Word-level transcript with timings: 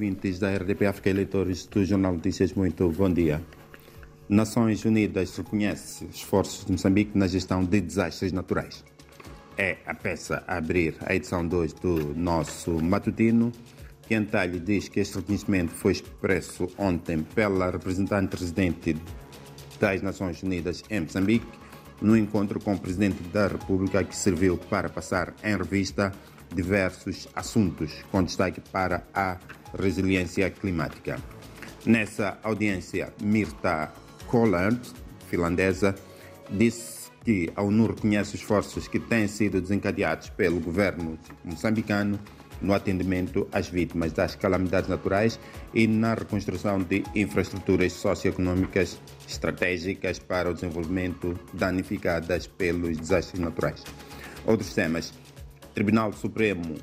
ouvintes 0.00 0.38
da 0.38 0.48
RDP 0.56 0.86
África, 0.86 1.10
eleitores 1.10 1.66
do 1.66 1.84
Jornal 1.84 2.14
Notícias, 2.14 2.54
muito 2.54 2.88
bom 2.88 3.12
dia. 3.12 3.42
Nações 4.30 4.82
Unidas 4.86 5.36
reconhece 5.36 6.06
esforços 6.06 6.64
de 6.64 6.72
Moçambique 6.72 7.18
na 7.18 7.26
gestão 7.26 7.62
de 7.62 7.82
desastres 7.82 8.32
naturais. 8.32 8.82
É 9.58 9.76
a 9.84 9.92
peça 9.92 10.42
a 10.48 10.56
abrir 10.56 10.96
a 11.04 11.14
edição 11.14 11.46
2 11.46 11.74
do 11.74 12.14
nosso 12.14 12.82
matutino. 12.82 13.52
Que 14.08 14.14
Antalho 14.14 14.58
diz 14.58 14.88
que 14.88 15.00
este 15.00 15.16
reconhecimento 15.16 15.72
foi 15.72 15.92
expresso 15.92 16.66
ontem 16.78 17.22
pela 17.34 17.70
representante 17.70 18.36
residente 18.36 18.96
das 19.78 20.00
Nações 20.00 20.42
Unidas 20.42 20.82
em 20.88 21.00
Moçambique, 21.00 21.46
no 22.00 22.16
encontro 22.16 22.58
com 22.58 22.72
o 22.72 22.78
Presidente 22.78 23.22
da 23.24 23.48
República, 23.48 24.02
que 24.02 24.16
serviu 24.16 24.56
para 24.56 24.88
passar 24.88 25.34
em 25.44 25.54
revista 25.54 26.10
diversos 26.54 27.28
assuntos, 27.36 28.02
com 28.10 28.22
destaque 28.22 28.62
para 28.72 29.06
a 29.12 29.36
resiliência 29.78 30.50
climática. 30.50 31.18
Nessa 31.86 32.38
audiência, 32.42 33.12
Mirta 33.22 33.92
Collard, 34.26 34.80
finlandesa, 35.28 35.94
disse 36.50 37.10
que 37.24 37.50
a 37.54 37.62
ONU 37.62 37.88
reconhece 37.88 38.34
os 38.34 38.40
esforços 38.40 38.88
que 38.88 38.98
têm 38.98 39.28
sido 39.28 39.60
desencadeados 39.60 40.30
pelo 40.30 40.60
governo 40.60 41.18
moçambicano 41.44 42.18
no 42.60 42.74
atendimento 42.74 43.48
às 43.52 43.68
vítimas 43.68 44.12
das 44.12 44.34
calamidades 44.34 44.88
naturais 44.88 45.40
e 45.72 45.86
na 45.86 46.14
reconstrução 46.14 46.78
de 46.82 47.02
infraestruturas 47.14 47.92
socioeconômicas 47.94 49.00
estratégicas 49.26 50.18
para 50.18 50.50
o 50.50 50.54
desenvolvimento 50.54 51.38
danificadas 51.54 52.46
pelos 52.46 52.98
desastres 52.98 53.40
naturais. 53.40 53.82
Outros 54.44 54.74
temas. 54.74 55.12
Tribunal 55.74 56.12
Supremo 56.12 56.74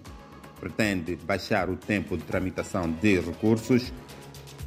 pretende 0.59 1.15
baixar 1.15 1.69
o 1.69 1.75
tempo 1.75 2.17
de 2.17 2.23
tramitação 2.23 2.91
de 2.91 3.19
recursos. 3.19 3.93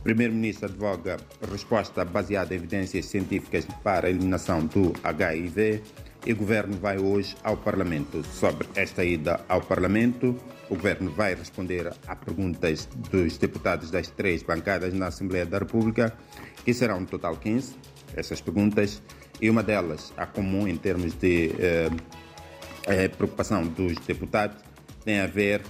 Primeiro-Ministro 0.03 0.67
advoga 0.67 1.19
resposta 1.51 2.05
baseada 2.05 2.55
em 2.55 2.57
evidências 2.57 3.05
científicas 3.07 3.67
para 3.83 4.07
a 4.07 4.11
eliminação 4.11 4.65
do 4.65 4.93
HIV 5.05 5.83
e 6.27 6.33
o 6.33 6.37
Governo 6.37 6.77
vai 6.77 6.99
hoje 6.99 7.37
ao 7.43 7.57
Parlamento. 7.57 8.23
Sobre 8.25 8.67
esta 8.75 9.05
ida 9.05 9.41
ao 9.49 9.61
Parlamento, 9.61 10.37
o 10.69 10.75
Governo 10.75 11.11
vai 11.11 11.35
responder 11.35 11.93
a 12.07 12.17
perguntas 12.17 12.89
dos 13.11 13.37
deputados 13.37 13.91
das 13.91 14.09
três 14.09 14.43
bancadas 14.43 14.95
na 14.95 15.09
Assembleia 15.09 15.47
da 15.47 15.59
República, 15.59 16.17
que 16.65 16.73
serão 16.73 17.01
no 17.01 17.07
total 17.07 17.37
15, 17.37 17.75
essas 18.17 18.41
perguntas, 18.41 19.03
e 19.41 19.49
uma 19.49 19.63
delas, 19.63 20.13
a 20.17 20.27
comum 20.27 20.69
em 20.69 20.77
termos 20.77 21.15
de 21.15 21.51
eh, 21.59 21.91
eh, 22.87 23.09
preocupação 23.09 23.67
dos 23.67 23.95
deputados, 24.07 24.59
tem 25.05 25.21
a 25.21 25.27
ver 25.27 25.63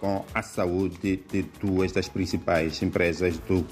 com 0.00 0.24
a 0.34 0.42
saúde 0.42 1.22
de 1.30 1.42
duas 1.60 1.92
das 1.92 2.08
principais 2.08 2.82
empresas 2.82 3.38
do 3.40 3.64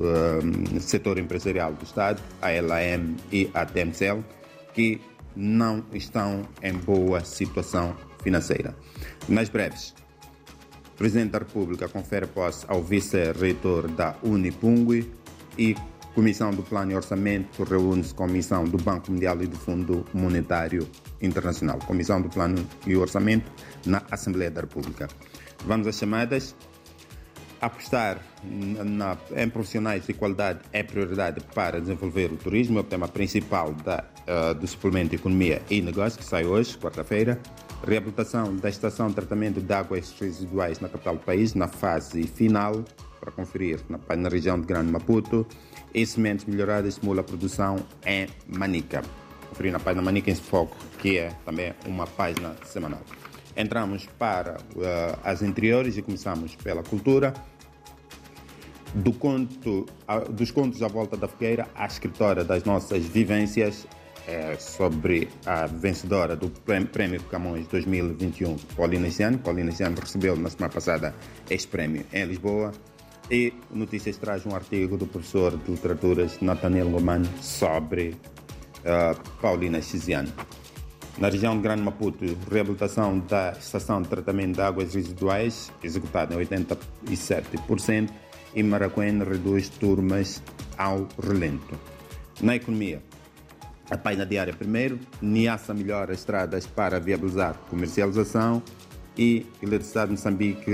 eh, 0.00 0.80
setor 0.80 1.18
empresarial 1.18 1.72
do 1.72 1.84
Estado, 1.84 2.22
a 2.40 2.48
LAM 2.60 3.16
e 3.30 3.50
a 3.52 3.66
Temcel, 3.66 4.24
que 4.72 5.00
não 5.34 5.84
estão 5.92 6.46
em 6.62 6.72
boa 6.72 7.24
situação 7.24 7.96
financeira. 8.22 8.76
Nas 9.28 9.48
breves, 9.48 9.94
o 10.94 10.98
Presidente 10.98 11.30
da 11.30 11.38
República 11.38 11.88
confere 11.88 12.26
posse 12.26 12.64
ao 12.68 12.82
vice-reitor 12.82 13.88
da 13.88 14.16
Unipungui 14.22 15.10
e 15.58 15.74
Comissão 16.14 16.50
do 16.50 16.62
Plano 16.62 16.92
e 16.92 16.94
Orçamento 16.94 17.64
reúne-se 17.64 18.14
com 18.14 18.24
a 18.24 18.26
Comissão 18.26 18.64
do 18.64 18.76
Banco 18.76 19.10
Mundial 19.10 19.40
e 19.42 19.46
do 19.46 19.56
Fundo 19.56 20.04
Monetário 20.12 20.86
Internacional. 21.22 21.78
Comissão 21.78 22.20
do 22.20 22.28
Plano 22.28 22.66
e 22.86 22.94
Orçamento 22.94 23.50
na 23.86 24.02
Assembleia 24.10 24.50
da 24.50 24.60
República. 24.60 25.08
Vamos 25.64 25.86
às 25.86 25.96
chamadas. 25.96 26.54
Apostar 27.60 28.20
na, 28.42 29.16
em 29.36 29.48
profissionais 29.48 30.04
de 30.04 30.12
qualidade 30.12 30.58
é 30.72 30.82
prioridade 30.82 31.40
para 31.54 31.80
desenvolver 31.80 32.32
o 32.32 32.36
turismo, 32.36 32.78
é 32.78 32.80
o 32.80 32.84
tema 32.84 33.06
principal 33.06 33.72
da, 33.72 34.04
uh, 34.26 34.52
do 34.52 34.66
suplemento 34.66 35.14
Economia 35.14 35.62
e 35.70 35.80
Negócios, 35.80 36.16
que 36.16 36.24
sai 36.24 36.44
hoje, 36.44 36.76
quarta-feira. 36.76 37.40
Reabilitação 37.86 38.56
da 38.56 38.68
estação 38.68 39.08
de 39.08 39.14
tratamento 39.14 39.60
de 39.60 39.72
águas 39.72 40.12
residuais 40.18 40.80
na 40.80 40.88
capital 40.88 41.14
do 41.14 41.20
país, 41.20 41.54
na 41.54 41.68
fase 41.68 42.24
final, 42.24 42.84
para 43.22 43.30
conferir 43.30 43.78
na, 43.88 44.16
na 44.16 44.28
região 44.28 44.60
de 44.60 44.66
Grande 44.66 44.90
Maputo. 44.90 45.46
E 45.94 46.04
sementes 46.04 46.44
melhoradas 46.44 46.94
estimula 46.94 47.20
a 47.20 47.24
produção 47.24 47.76
em 48.04 48.26
Manica. 48.48 49.02
Conferir 49.48 49.70
na 49.70 49.78
página 49.78 50.02
Manica 50.02 50.30
em 50.30 50.34
Foco, 50.34 50.76
que 50.98 51.18
é 51.18 51.28
também 51.44 51.72
uma 51.86 52.06
página 52.06 52.56
semanal. 52.64 53.00
Entramos 53.56 54.06
para 54.18 54.56
uh, 54.56 55.18
as 55.22 55.42
interiores 55.42 55.96
e 55.96 56.02
começamos 56.02 56.56
pela 56.56 56.82
cultura. 56.82 57.32
Do 58.94 59.12
conto, 59.12 59.86
dos 60.30 60.50
contos 60.50 60.82
à 60.82 60.88
volta 60.88 61.16
da 61.16 61.26
fogueira, 61.28 61.66
a 61.74 61.86
escritora 61.86 62.44
das 62.44 62.64
nossas 62.64 63.04
vivências 63.06 63.86
é, 64.26 64.56
sobre 64.58 65.28
a 65.46 65.66
vencedora 65.66 66.36
do 66.36 66.50
Prémio 66.50 67.22
Camões 67.24 67.66
2021, 67.68 68.56
Paulina 68.76 69.10
Ciano. 69.10 69.38
Paulina 69.38 69.72
Ciano 69.72 69.96
recebeu 69.98 70.36
na 70.36 70.50
semana 70.50 70.72
passada 70.72 71.14
este 71.48 71.68
prémio 71.68 72.04
em 72.12 72.24
Lisboa. 72.24 72.72
E 73.30 73.52
Notícias 73.70 74.16
traz 74.16 74.44
um 74.44 74.54
artigo 74.54 74.96
do 74.96 75.06
professor 75.06 75.56
de 75.56 75.70
literaturas 75.70 76.40
Nathaniel 76.40 76.90
Goman 76.90 77.22
sobre 77.40 78.16
uh, 78.80 79.18
Paulina 79.40 79.80
Chiziano. 79.80 80.32
Na 81.18 81.28
região 81.28 81.56
de 81.56 81.62
Grande 81.62 81.82
Maputo, 81.82 82.24
reabilitação 82.50 83.18
da 83.20 83.52
estação 83.52 84.00
de 84.02 84.08
tratamento 84.08 84.56
de 84.56 84.62
águas 84.62 84.94
residuais, 84.94 85.70
executada 85.82 86.34
em 86.34 86.44
87%, 86.44 88.10
e 88.54 88.62
Maracuén 88.62 89.22
reduz 89.22 89.68
turmas 89.68 90.42
ao 90.76 91.06
relento. 91.22 91.78
Na 92.40 92.56
economia, 92.56 93.02
a 93.90 93.96
página 93.96 94.24
diária 94.24 94.52
primeiro, 94.52 94.98
Niassa 95.20 95.74
melhora 95.74 96.12
estradas 96.12 96.66
para 96.66 96.98
viabilizar 96.98 97.54
comercialização 97.68 98.62
e 99.16 99.46
Eletricidade 99.62 100.06
de 100.06 100.12
Moçambique 100.12 100.70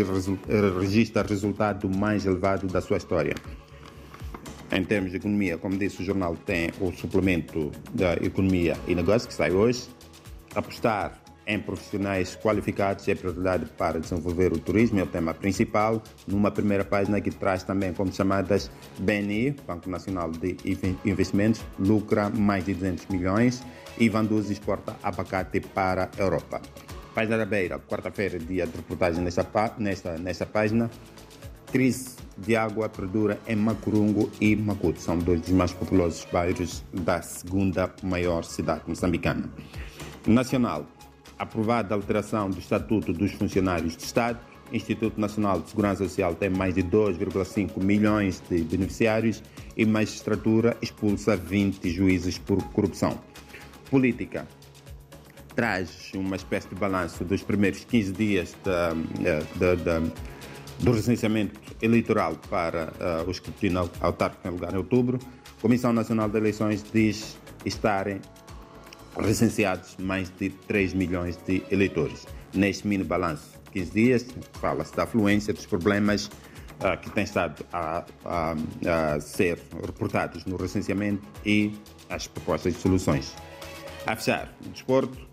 registra 0.81 1.23
resultado 1.23 1.89
mais 1.89 2.25
elevado 2.27 2.67
da 2.67 2.81
sua 2.81 2.97
história. 2.97 3.35
Em 4.71 4.85
termos 4.85 5.11
de 5.11 5.17
economia, 5.17 5.57
como 5.57 5.79
disse, 5.79 6.03
o 6.03 6.05
jornal 6.05 6.37
tem 6.45 6.71
o 6.81 6.93
suplemento 6.93 7.73
da 7.95 8.15
Economia 8.15 8.77
e 8.87 8.95
Negócios, 8.95 9.27
que 9.27 9.35
sai 9.35 9.51
hoje. 9.51 9.89
Apostar 10.55 11.21
em 11.47 11.59
profissionais 11.59 12.37
qualificados 12.37 13.09
é 13.09 13.15
prioridade 13.15 13.65
para 13.79 13.99
desenvolver 13.99 14.53
o 14.53 14.59
turismo, 14.59 15.01
é 15.01 15.03
o 15.03 15.07
tema 15.07 15.33
principal. 15.33 16.03
Numa 16.27 16.51
primeira 16.51 16.85
página 16.85 17.19
que 17.23 17.31
traz 17.31 17.63
também 17.63 17.95
como 17.95 18.13
chamadas 18.13 18.71
BNI, 18.99 19.57
Banco 19.67 19.89
Nacional 19.89 20.31
de 20.31 20.57
Investimentos, 21.07 21.63
lucra 21.79 22.29
mais 22.29 22.67
de 22.67 22.75
200 22.75 23.07
milhões 23.07 23.63
e 23.97 24.11
Vanduz 24.11 24.51
exporta 24.51 24.95
abacate 25.03 25.61
para 25.61 26.11
a 26.19 26.21
Europa. 26.21 26.61
Página 27.19 27.37
da 27.37 27.45
Beira, 27.45 27.81
quarta-feira, 27.81 28.39
dia 28.39 28.65
de 28.65 28.77
reportagem 28.77 29.25
nesta, 29.25 29.45
nesta, 29.77 30.17
nesta 30.19 30.47
página. 30.47 30.89
Crise 31.67 32.15
de 32.37 32.55
água 32.55 32.89
perdura 32.89 33.41
em 33.49 33.57
Macurungo 33.57 34.31
e 34.41 34.55
Macuto. 34.55 35.01
São 35.01 35.19
dois 35.19 35.41
dos 35.41 35.51
mais 35.51 35.73
populosos 35.73 36.25
bairros 36.31 36.85
da 36.93 37.21
segunda 37.21 37.93
maior 38.05 38.45
cidade 38.45 38.83
moçambicana. 38.87 39.51
Nacional, 40.29 40.87
aprovada 41.37 41.93
a 41.93 41.97
alteração 41.97 42.51
do 42.51 42.61
Estatuto 42.61 43.13
dos 43.13 43.33
Funcionários 43.33 43.97
de 43.97 44.05
Estado. 44.05 44.39
Instituto 44.73 45.21
Nacional 45.21 45.61
de 45.61 45.71
Segurança 45.71 46.05
Social 46.05 46.37
tem 46.37 46.51
mais 46.51 46.77
de 46.77 46.85
2,5 46.85 47.83
milhões 47.83 48.41
de 48.49 48.63
beneficiários 48.63 49.43
e 49.77 49.85
magistratura 49.85 50.77
expulsa 50.81 51.37
20 51.37 51.91
juízes 51.91 52.39
por 52.39 52.63
corrupção. 52.69 53.19
Política 53.91 54.47
traz 55.59 56.13
uma 56.15 56.37
espécie 56.37 56.69
de 56.69 56.77
balanço 56.77 57.25
dos 57.25 57.43
primeiros 57.43 57.83
15 57.83 58.13
dias 58.13 58.57
da, 58.63 58.91
da, 59.57 59.75
da, 59.75 59.99
do 60.79 60.93
recenseamento 60.93 61.61
eleitoral 61.83 62.37
para 62.49 62.93
uh, 63.25 63.27
o 63.27 63.31
escrutínio 63.33 63.91
autárquico 64.01 64.47
em 64.47 64.53
lugar 64.53 64.73
em 64.73 64.77
outubro. 64.77 65.19
A 65.59 65.61
Comissão 65.61 65.93
Nacional 65.93 66.29
de 66.29 66.39
Eleições 66.39 66.85
diz 66.95 67.37
estarem 67.67 68.21
recenseados 69.19 69.97
mais 69.99 70.31
de 70.39 70.51
3 70.51 70.95
milhões 70.95 71.37
de 71.45 71.61
eleitores. 71.73 72.25
Neste 72.55 72.87
mini 72.87 73.03
balanço, 73.03 73.59
15 73.73 73.91
dias, 73.91 74.27
fala-se 74.61 74.95
da 74.95 75.03
afluência, 75.03 75.53
dos 75.53 75.67
problemas 75.67 76.27
uh, 76.27 76.97
que 77.03 77.11
têm 77.11 77.25
estado 77.25 77.67
a, 77.73 78.05
a, 78.25 78.55
a, 79.15 79.21
ser 79.21 79.59
reportados 79.85 80.45
no 80.45 80.57
recenseamento 80.57 81.27
e 81.45 81.73
as 82.09 82.29
propostas 82.29 82.75
de 82.75 82.79
soluções. 82.79 83.35
A 84.07 84.15
fechar, 84.15 84.57
o 84.65 85.28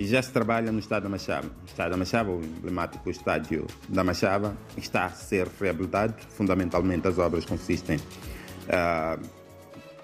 desporto, 0.00 0.10
já 0.10 0.22
se 0.22 0.32
trabalha 0.32 0.72
no 0.72 0.78
estado 0.78 1.04
da 1.04 1.08
Machava. 1.08 1.46
O 1.46 1.66
estado 1.66 1.90
da 1.90 1.96
Machava, 1.96 2.30
o 2.30 2.40
emblemático 2.42 3.10
estádio 3.10 3.66
da 3.88 4.02
Machava, 4.02 4.56
está 4.76 5.06
a 5.06 5.10
ser 5.10 5.48
reabilitado. 5.60 6.14
Fundamentalmente, 6.30 7.06
as 7.06 7.18
obras 7.18 7.44
consistem 7.44 7.98
uh, 7.98 9.20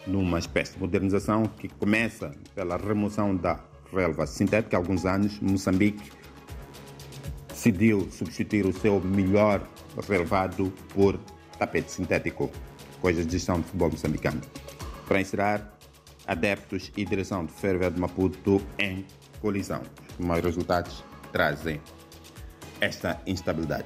numa 0.06 0.38
espécie 0.38 0.74
de 0.74 0.80
modernização 0.80 1.44
que 1.44 1.68
começa 1.68 2.32
pela 2.54 2.76
remoção 2.76 3.34
da 3.34 3.58
relva 3.92 4.26
sintética. 4.26 4.76
Há 4.76 4.80
alguns 4.80 5.04
anos, 5.04 5.38
Moçambique 5.40 6.10
decidiu 7.48 8.08
substituir 8.10 8.66
o 8.66 8.72
seu 8.72 9.00
melhor 9.00 9.66
relevado 10.08 10.72
por 10.90 11.18
tapete 11.58 11.90
sintético, 11.90 12.50
coisas 13.00 13.26
de 13.26 13.32
gestão 13.32 13.60
de 13.60 13.64
futebol 13.64 13.90
moçambicano. 13.90 14.40
Para 15.08 15.20
encerrar, 15.20 15.72
adeptos 16.26 16.92
e 16.96 17.04
direção 17.04 17.46
do 17.46 17.52
Ferver 17.52 17.90
de 17.90 18.00
Maputo 18.00 18.60
em 18.78 19.04
colisão. 19.46 19.80
Os 20.18 20.26
maus 20.26 20.42
resultados 20.42 21.04
trazem 21.32 21.80
esta 22.80 23.20
instabilidade. 23.28 23.84